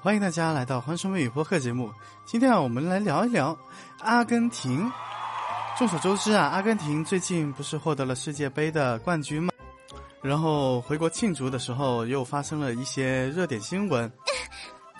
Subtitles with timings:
[0.00, 1.90] 欢迎大家来到《欢声微语》播客节目。
[2.24, 3.56] 今天啊，我们来聊一聊
[3.98, 4.88] 阿根廷。
[5.76, 9.52] 众所周知啊，阿根廷最近不是获得了世界杯的冠军吗？
[10.22, 14.10] 然后回国庆祝的时候，又发生了一些热点新闻。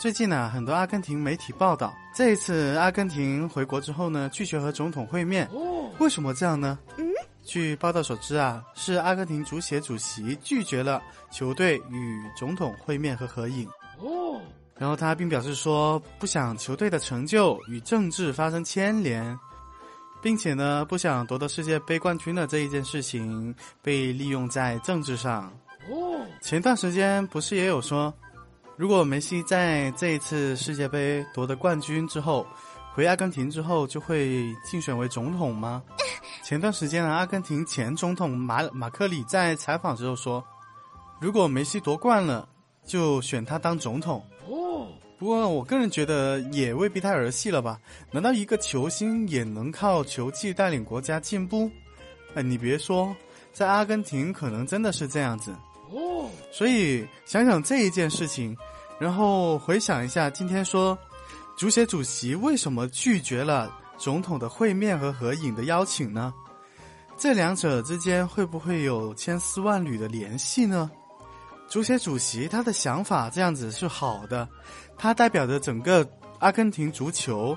[0.00, 5.48] 最近呢，很多阿根廷媒体报道，这一次阿根廷回国之后呢，拒绝和总统会面。
[5.98, 6.76] 为什么这样呢？
[7.44, 13.68] 据报道所知啊，是阿根廷足协主席拒绝了球队与总统会面和合影。
[14.78, 19.38] 哦，然后他并表示说，不想球队的成就与政治发生牵连，
[20.22, 25.52] 并且呢，不想夺得世界杯冠军的这一件事情被利用在政治上。
[25.90, 28.12] 哦，前段时间不是也有说，
[28.76, 32.46] 如果梅西在这一次世界杯夺得冠军之后，
[32.94, 35.82] 回阿根廷之后就会竞选为总统吗？
[36.44, 40.44] 前段时间呢，阿根廷前总统马马克里在采访时候说，
[41.20, 42.48] 如果梅西夺冠了，
[42.86, 44.24] 就选他当总统。
[44.46, 44.67] 哦，
[45.18, 47.80] 不过我个人觉得也未必太儿戏了吧？
[48.12, 51.68] 难道一个球星也能靠球技带领国家进步？
[52.34, 53.14] 哎，你别说，
[53.52, 55.52] 在阿根廷可能真的是这样子。
[55.90, 58.56] 哦，所以想想这一件事情，
[59.00, 60.96] 然后回想一下今天说，
[61.56, 63.76] 足协主席为什么拒绝了？
[63.96, 66.32] 总统的会面和合影的邀请呢？
[67.16, 70.88] 这两者之间会不会有千丝万缕的联系呢？
[71.68, 74.48] 足协主席他的想法这样子是好的，
[74.96, 77.56] 他代表着整个阿根廷足球。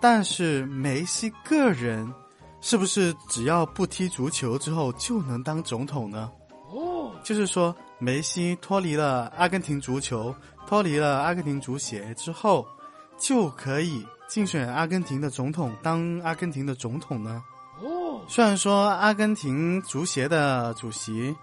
[0.00, 2.12] 但是梅西个人
[2.60, 6.30] 是不是只要不踢足球之后就能当总统呢？
[6.70, 10.34] 哦，就是说梅西脱离了阿根廷足球，
[10.66, 12.66] 脱离了阿根廷足协之后，
[13.18, 14.06] 就可以。
[14.28, 17.42] 竞选阿根廷的总统，当阿根廷的总统呢？
[17.82, 21.36] 哦，虽然说阿根廷足协的主席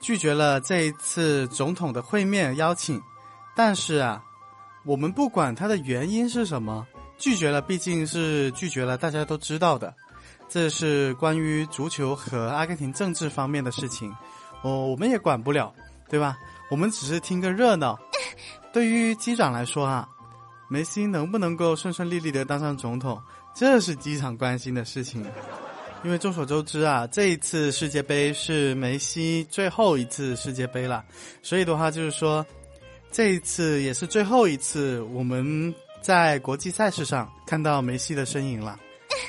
[0.00, 3.00] 拒绝了这一次总统的会面邀请，
[3.54, 4.22] 但是啊，
[4.84, 9.94] 我们不管他的原因是什么，拒绝了毕竟是拒绝了，大家都知道的，
[10.48, 14.14] 这是关于足球和阿根廷政治方面的事情，
[14.62, 15.74] 哦，我们也管不了，
[16.08, 16.36] 对吧？
[16.70, 17.98] 我们只是听个热闹。
[18.72, 20.08] 对于机长来说啊。
[20.70, 23.18] 梅西能不能够顺顺利利的当上总统，
[23.54, 25.24] 这是机场关心的事情。
[26.04, 31.04] 因为众所周知啊，这一次世界杯是梅西最后一次世界杯了，
[31.42, 32.44] 所以的话就是说，
[33.10, 38.78] 这一次也是最后一次我们在国际赛事上看到梅西的身影了。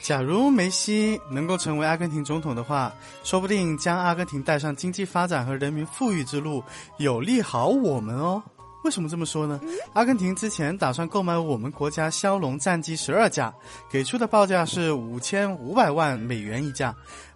[0.00, 2.92] 假如梅西能够成为阿根廷总统的话，
[3.22, 6.62] 说不定将阿根廷带上经济发展和人民富裕之路，
[6.98, 8.42] 有利好我们哦。
[8.82, 9.60] 为什么这么说呢？
[9.92, 13.54] 阿根廷之前打算购买我们国家枭龙战机十二架，
[13.88, 16.92] 给出的报价是五千五百万美元一架，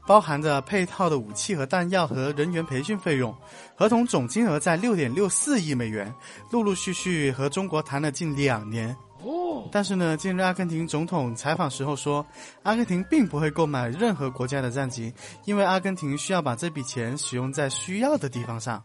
[0.09, 3.33] 包含着配套的武器和弹药和人员培训费用，
[3.77, 6.13] 合同总金额在六点六四亿美元。
[6.51, 8.95] 陆陆续续和中国谈了近两年。
[9.23, 12.27] 哦，但是呢，近日阿根廷总统采访时候说，
[12.65, 15.15] 阿根廷并不会购买任何国家的战机，
[15.45, 18.83] 因为阿根廷需要把这笔钱使用在需要的地方上。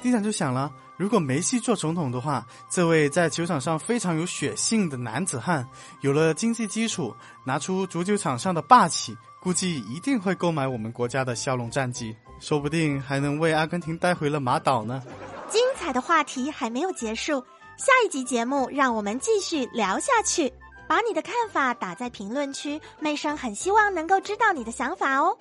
[0.00, 0.72] 队长就想了。
[1.02, 5.68] 如果梅西做总统的话，这位在球场上非常有血性的男子汉，
[6.00, 7.12] 有了经济基础，
[7.44, 15.02] 拿出足球场上的霸气，估计一定会购买我们国家的骁龙战机，说不定还能为阿根廷带回了马岛呢。
[15.50, 17.40] 精彩的话题还没有结束，
[17.76, 20.52] 下一集节目让我们继续聊下去。
[20.88, 25.36] 把你的看法打在评论区，妹生很希望能够知道你的想法哦。